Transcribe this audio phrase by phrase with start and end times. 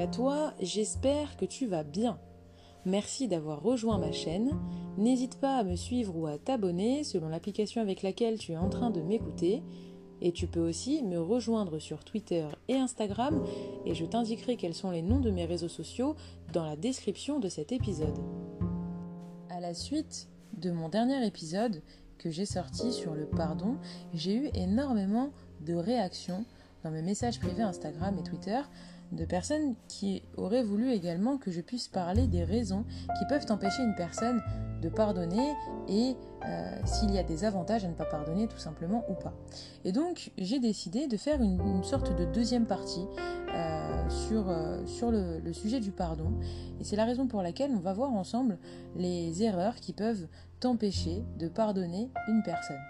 [0.00, 2.18] à toi, j'espère que tu vas bien.
[2.86, 4.58] Merci d'avoir rejoint ma chaîne.
[4.96, 8.70] N'hésite pas à me suivre ou à t'abonner selon l'application avec laquelle tu es en
[8.70, 9.62] train de m'écouter.
[10.22, 13.44] Et tu peux aussi me rejoindre sur Twitter et Instagram
[13.84, 16.16] et je t'indiquerai quels sont les noms de mes réseaux sociaux
[16.54, 18.18] dans la description de cet épisode.
[19.50, 21.82] À la suite de mon dernier épisode
[22.16, 23.76] que j'ai sorti sur le pardon,
[24.14, 25.30] j'ai eu énormément
[25.60, 26.44] de réactions
[26.84, 28.60] dans mes messages privés Instagram et Twitter
[29.12, 32.84] de personnes qui auraient voulu également que je puisse parler des raisons
[33.18, 34.42] qui peuvent empêcher une personne
[34.80, 35.54] de pardonner
[35.88, 39.34] et euh, s'il y a des avantages à ne pas pardonner tout simplement ou pas.
[39.84, 43.04] Et donc j'ai décidé de faire une, sorte de deuxième partie
[43.54, 46.32] euh, sur, euh, sur le, le sujet du pardon.
[46.80, 48.58] Et c'est la raison pour laquelle on va voir ensemble
[48.96, 50.26] les erreurs qui peuvent
[50.60, 52.80] t'empêcher de pardonner une personne.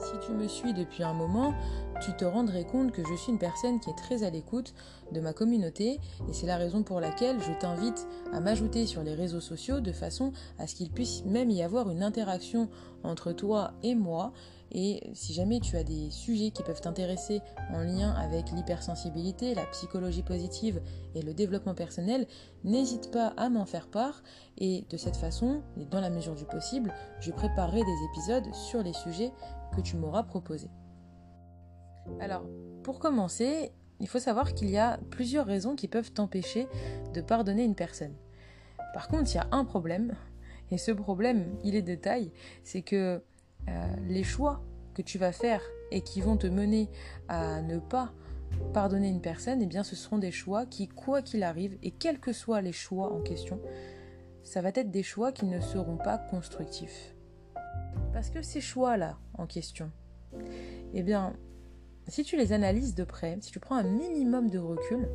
[0.00, 1.54] Si tu me suis depuis un moment,
[2.00, 4.72] tu te rendrais compte que je suis une personne qui est très à l'écoute
[5.12, 9.14] de ma communauté et c'est la raison pour laquelle je t'invite à m'ajouter sur les
[9.14, 12.70] réseaux sociaux de façon à ce qu'il puisse même y avoir une interaction
[13.02, 14.32] entre toi et moi.
[14.72, 17.40] Et si jamais tu as des sujets qui peuvent t'intéresser
[17.72, 20.80] en lien avec l'hypersensibilité, la psychologie positive
[21.14, 22.26] et le développement personnel,
[22.62, 24.22] n'hésite pas à m'en faire part.
[24.58, 28.82] Et de cette façon, et dans la mesure du possible, je préparerai des épisodes sur
[28.82, 29.32] les sujets
[29.74, 30.70] que tu m'auras proposés.
[32.20, 32.44] Alors,
[32.82, 36.66] pour commencer, il faut savoir qu'il y a plusieurs raisons qui peuvent t'empêcher
[37.14, 38.14] de pardonner une personne.
[38.94, 40.14] Par contre, il y a un problème,
[40.70, 42.32] et ce problème, il est de taille,
[42.64, 43.22] c'est que
[43.68, 44.62] euh, les choix
[44.94, 46.90] que tu vas faire et qui vont te mener
[47.28, 48.12] à ne pas
[48.72, 52.18] pardonner une personne, eh bien ce seront des choix qui, quoi qu'il arrive, et quels
[52.18, 53.60] que soient les choix en question,
[54.42, 57.14] ça va être des choix qui ne seront pas constructifs.
[58.20, 59.90] Parce que ces choix-là en question,
[60.92, 61.32] eh bien,
[62.06, 65.08] si tu les analyses de près, si tu prends un minimum de recul,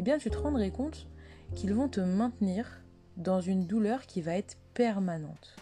[0.00, 1.08] eh bien tu te rendrais compte
[1.54, 2.82] qu'ils vont te maintenir
[3.18, 5.56] dans une douleur qui va être permanente.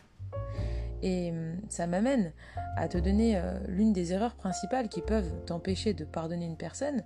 [1.02, 2.32] Et hum, ça m'amène
[2.76, 7.02] à te donner euh, l'une des erreurs principales qui peuvent t'empêcher de pardonner une personne,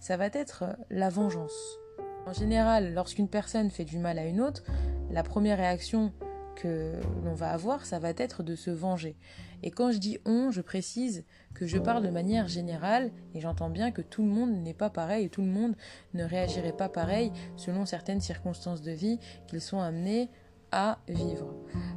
[0.00, 1.78] ça va être euh, la vengeance.
[2.24, 4.62] En général, lorsqu'une personne fait du mal à une autre,
[5.10, 6.14] la première réaction
[6.54, 6.94] que
[7.24, 9.16] l'on va avoir, ça va être de se venger.
[9.62, 13.70] Et quand je dis on, je précise que je parle de manière générale et j'entends
[13.70, 15.74] bien que tout le monde n'est pas pareil et tout le monde
[16.12, 20.30] ne réagirait pas pareil selon certaines circonstances de vie qu'ils sont amenés
[20.70, 21.54] à vivre.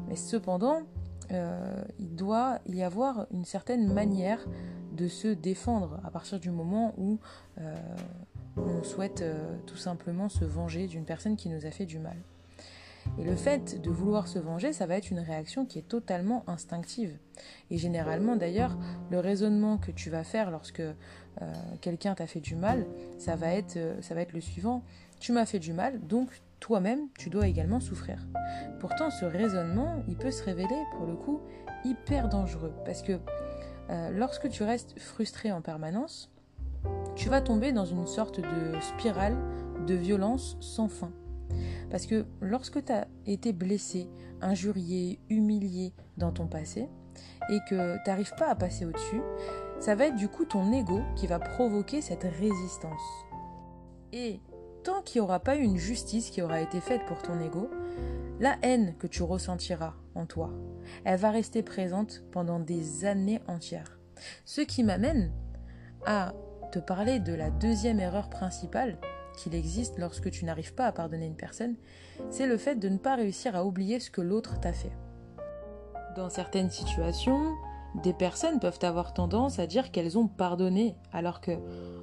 [0.07, 0.83] Mais cependant,
[1.31, 4.45] euh, il doit y avoir une certaine manière
[4.93, 7.19] de se défendre à partir du moment où
[7.59, 7.75] euh,
[8.55, 12.17] on souhaite euh, tout simplement se venger d'une personne qui nous a fait du mal.
[13.19, 16.43] Et le fait de vouloir se venger, ça va être une réaction qui est totalement
[16.47, 17.17] instinctive.
[17.71, 18.77] Et généralement d'ailleurs,
[19.09, 20.93] le raisonnement que tu vas faire lorsque euh,
[21.81, 22.85] quelqu'un t'a fait du mal,
[23.17, 24.83] ça va, être, euh, ça va être le suivant.
[25.19, 26.29] Tu m'as fait du mal, donc
[26.59, 28.19] toi-même, tu dois également souffrir.
[28.79, 31.41] Pourtant, ce raisonnement, il peut se révéler, pour le coup,
[31.83, 32.73] hyper dangereux.
[32.85, 33.19] Parce que
[33.89, 36.31] euh, lorsque tu restes frustré en permanence,
[37.15, 39.35] tu vas tomber dans une sorte de spirale
[39.85, 41.11] de violence sans fin.
[41.89, 44.09] Parce que lorsque tu as été blessé,
[44.41, 46.89] injurié, humilié dans ton passé,
[47.49, 49.21] et que tu n'arrives pas à passer au-dessus,
[49.79, 53.01] ça va être du coup ton ego qui va provoquer cette résistance.
[54.13, 54.39] Et
[54.83, 57.69] tant qu'il n'y aura pas eu une justice qui aura été faite pour ton ego,
[58.39, 60.51] la haine que tu ressentiras en toi,
[61.03, 63.99] elle va rester présente pendant des années entières.
[64.45, 65.31] Ce qui m'amène
[66.05, 66.33] à
[66.71, 68.97] te parler de la deuxième erreur principale
[69.37, 71.75] qu'il existe lorsque tu n'arrives pas à pardonner une personne,
[72.29, 74.91] c'est le fait de ne pas réussir à oublier ce que l'autre t'a fait.
[76.17, 77.55] Dans certaines situations,
[78.03, 81.51] des personnes peuvent avoir tendance à dire qu'elles ont pardonné, alors que,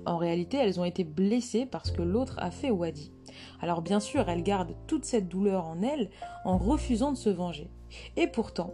[0.06, 3.12] en réalité, elles ont été blessées parce que l'autre a fait ou a dit.
[3.60, 6.10] Alors bien sûr, elles gardent toute cette douleur en elles
[6.44, 7.70] en refusant de se venger.
[8.16, 8.72] Et pourtant,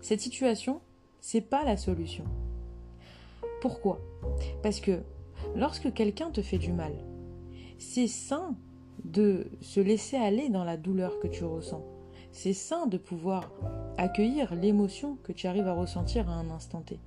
[0.00, 0.80] cette situation,
[1.20, 2.24] c'est pas la solution.
[3.60, 4.00] Pourquoi?
[4.62, 5.02] Parce que
[5.54, 6.92] lorsque quelqu'un te fait du mal,
[7.78, 8.56] c'est sain
[9.04, 11.84] de se laisser aller dans la douleur que tu ressens.
[12.32, 13.50] C'est sain de pouvoir
[13.96, 16.98] accueillir l'émotion que tu arrives à ressentir à un instant T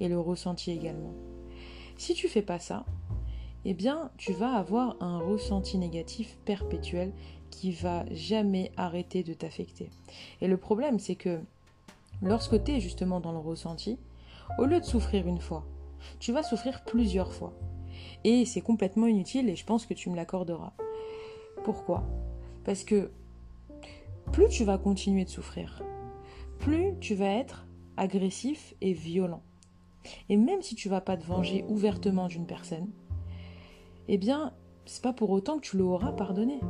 [0.00, 1.14] et le ressenti également.
[1.96, 2.84] Si tu fais pas ça,
[3.64, 7.12] eh bien, tu vas avoir un ressenti négatif perpétuel
[7.50, 9.90] qui va jamais arrêter de t'affecter.
[10.40, 11.40] Et le problème, c'est que
[12.20, 13.98] lorsque tu es justement dans le ressenti,
[14.58, 15.64] au lieu de souffrir une fois,
[16.18, 17.54] tu vas souffrir plusieurs fois.
[18.24, 20.72] Et c'est complètement inutile et je pense que tu me l'accorderas.
[21.64, 22.04] Pourquoi?
[22.64, 23.10] Parce que
[24.32, 25.82] plus tu vas continuer de souffrir,
[26.58, 29.42] plus tu vas être agressif et violent.
[30.28, 32.88] Et même si tu vas pas te venger ouvertement d'une personne,
[34.08, 34.52] eh bien,
[34.86, 36.60] c'est pas pour autant que tu l'auras pardonné.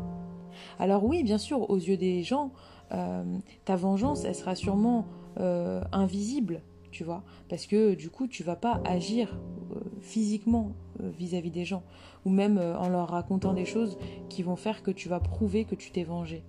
[0.79, 2.53] Alors oui, bien sûr, aux yeux des gens,
[2.93, 5.06] euh, ta vengeance, elle sera sûrement
[5.41, 9.37] euh, invisible, tu vois, parce que du coup, tu vas pas agir
[9.75, 11.82] euh, physiquement vis-à-vis des gens,
[12.25, 13.99] ou même en leur racontant des choses
[14.29, 16.44] qui vont faire que tu vas prouver que tu t'es vengé.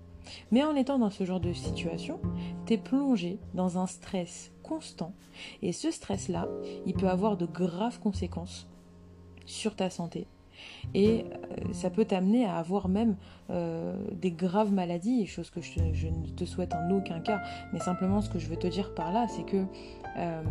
[0.52, 2.20] Mais en étant dans ce genre de situation,
[2.66, 5.14] tu es plongé dans un stress constant,
[5.62, 6.48] et ce stress-là,
[6.86, 8.68] il peut avoir de graves conséquences
[9.46, 10.28] sur ta santé,
[10.94, 13.16] et euh, ça peut t'amener à avoir même
[13.50, 17.42] euh, des graves maladies, chose que je, ne te souhaite en aucun cas,
[17.74, 19.66] mais simplement ce que je veux te dire par là, c'est que
[20.18, 20.42] euh,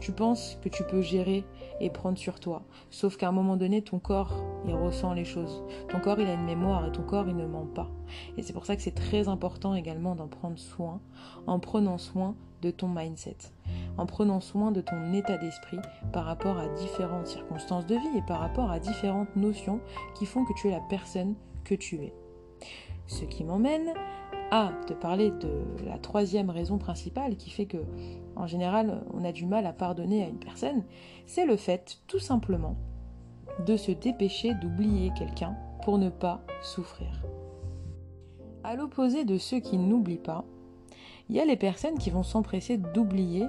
[0.00, 1.44] tu penses que tu peux gérer
[1.80, 2.62] et prendre sur toi.
[2.90, 5.62] Sauf qu'à un moment donné, ton corps, il ressent les choses.
[5.88, 7.90] Ton corps, il a une mémoire et ton corps, il ne ment pas.
[8.36, 11.00] Et c'est pour ça que c'est très important également d'en prendre soin,
[11.46, 12.34] en prenant soin
[12.64, 13.36] de ton mindset,
[13.96, 15.78] en prenant soin de ton état d'esprit
[16.12, 19.80] par rapport à différentes circonstances de vie et par rapport à différentes notions
[20.14, 22.14] qui font que tu es la personne que tu es.
[23.06, 23.92] Ce qui m'emmène
[24.50, 27.84] à te parler de la troisième raison principale qui fait que,
[28.36, 30.84] en général, on a du mal à pardonner à une personne,
[31.26, 32.76] c'est le fait, tout simplement,
[33.66, 37.22] de se dépêcher d'oublier quelqu'un pour ne pas souffrir.
[38.62, 40.44] À l'opposé de ceux qui n'oublient pas,
[41.28, 43.46] il y a les personnes qui vont s'empresser d'oublier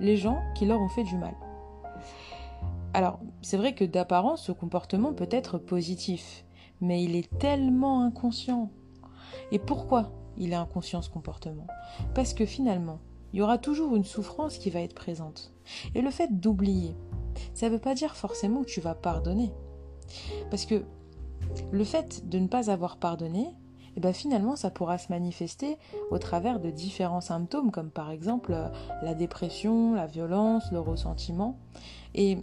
[0.00, 1.34] les gens qui leur ont fait du mal.
[2.94, 6.44] Alors, c'est vrai que d'apparence, ce comportement peut être positif,
[6.80, 8.70] mais il est tellement inconscient.
[9.50, 11.66] Et pourquoi il est inconscient ce comportement?
[12.14, 13.00] Parce que finalement,
[13.32, 15.54] il y aura toujours une souffrance qui va être présente.
[15.94, 16.94] Et le fait d'oublier,
[17.54, 19.52] ça ne veut pas dire forcément que tu vas pardonner.
[20.50, 20.84] Parce que
[21.70, 23.46] le fait de ne pas avoir pardonné,
[23.96, 25.78] et bien finalement ça pourra se manifester
[26.10, 28.68] au travers de différents symptômes comme par exemple euh,
[29.02, 31.58] la dépression, la violence, le ressentiment.
[32.14, 32.38] Et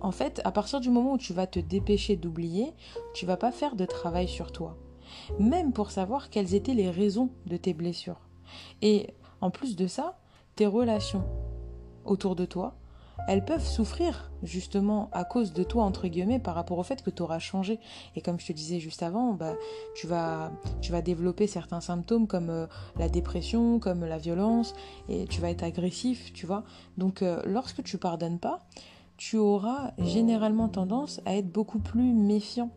[0.00, 2.72] en fait, à partir du moment où tu vas te dépêcher d'oublier,
[3.14, 4.76] tu vas pas faire de travail sur toi,
[5.38, 8.20] même pour savoir quelles étaient les raisons de tes blessures.
[8.82, 10.18] Et en plus de ça,
[10.56, 11.24] tes relations
[12.04, 12.74] autour de toi
[13.28, 17.10] elles peuvent souffrir justement à cause de toi entre guillemets par rapport au fait que
[17.10, 17.80] tu auras changé.
[18.16, 19.54] Et comme je te disais juste avant bah,
[19.94, 22.66] tu vas tu vas développer certains symptômes comme euh,
[22.98, 24.74] la dépression comme la violence
[25.08, 26.64] et tu vas être agressif tu vois.
[26.98, 28.60] Donc euh, lorsque tu pardonnes pas
[29.16, 32.70] tu auras généralement tendance à être beaucoup plus méfiant.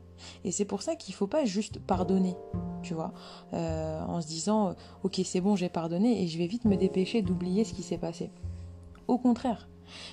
[0.43, 2.35] Et c'est pour ça qu'il faut pas juste pardonner,
[2.81, 3.13] tu vois,
[3.53, 7.21] euh, en se disant, ok c'est bon, j'ai pardonné et je vais vite me dépêcher
[7.21, 8.31] d'oublier ce qui s'est passé.
[9.07, 9.67] Au contraire,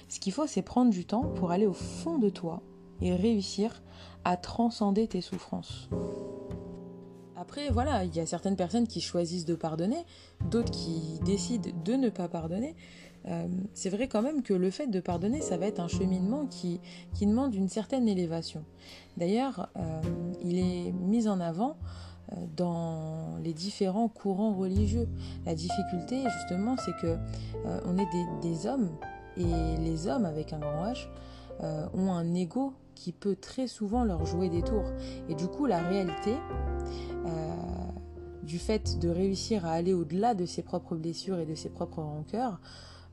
[0.09, 2.63] ce qu'il faut, c'est prendre du temps pour aller au fond de toi
[3.01, 3.83] et réussir
[4.25, 5.89] à transcender tes souffrances.
[7.37, 10.07] Après, voilà, il y a certaines personnes qui choisissent de pardonner,
[10.51, 12.75] d'autres qui décident de ne pas pardonner.
[13.27, 16.47] Euh, c'est vrai quand même que le fait de pardonner, ça va être un cheminement
[16.47, 16.81] qui,
[17.15, 18.65] qui demande une certaine élévation.
[19.17, 20.01] D'ailleurs, euh,
[20.43, 21.77] il est mis en avant
[22.33, 25.09] euh, dans les différents courants religieux.
[25.47, 27.17] La difficulté, justement, c'est que
[27.87, 28.91] on est des, des hommes
[29.37, 31.09] et les hommes avec un grand H
[31.63, 34.91] euh, ont un ego qui peut très souvent leur jouer des tours.
[35.29, 36.35] Et du coup, la réalité
[37.27, 37.55] euh,
[38.43, 42.03] du fait de réussir à aller au-delà de ses propres blessures et de ses propres
[42.03, 42.61] rancœurs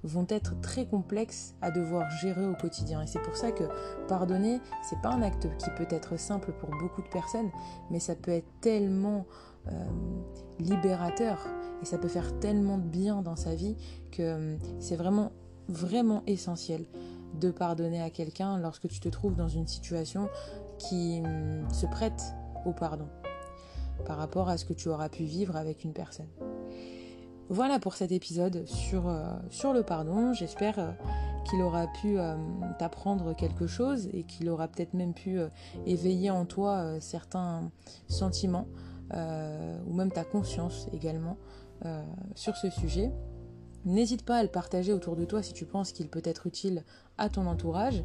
[0.04, 3.02] vont être très complexes à devoir gérer au quotidien.
[3.04, 3.64] Et c'est pour ça que
[4.08, 4.60] pardonner,
[4.90, 7.52] c'est pas un acte qui peut être simple pour beaucoup de personnes,
[7.92, 9.26] mais ça peut être tellement
[9.68, 9.86] euh,
[10.60, 11.46] libérateur
[11.82, 13.76] et ça peut faire tellement de bien dans sa vie
[14.12, 15.32] que c'est vraiment
[15.72, 16.86] vraiment essentiel
[17.40, 20.30] de pardonner à quelqu'un lorsque tu te trouves dans une situation
[20.78, 22.34] qui hum, se prête
[22.66, 23.08] au pardon
[24.06, 26.28] par rapport à ce que tu auras pu vivre avec une personne.
[27.50, 30.34] Voilà pour cet épisode sur, euh, sur le pardon.
[30.34, 30.92] J'espère euh,
[31.44, 32.36] qu'il aura pu euh,
[32.80, 35.38] t'apprendre quelque chose et qu'il aura peut-être même pu
[35.86, 37.70] éveiller en toi certains
[38.08, 38.68] sentiments
[39.14, 41.36] ou même ta conscience également
[42.36, 43.12] sur ce sujet.
[43.86, 46.84] N'hésite pas à le partager autour de toi si tu penses qu'il peut être utile
[47.18, 48.04] à ton entourage.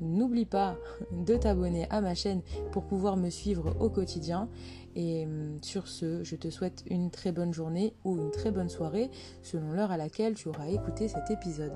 [0.00, 0.76] N'oublie pas
[1.12, 2.42] de t'abonner à ma chaîne
[2.72, 4.48] pour pouvoir me suivre au quotidien.
[4.94, 8.68] Et hum, sur ce, je te souhaite une très bonne journée ou une très bonne
[8.68, 9.10] soirée
[9.42, 11.72] selon l'heure à laquelle tu auras écouté cet épisode.